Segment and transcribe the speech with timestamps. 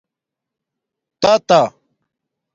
[1.21, 1.61] تاتآ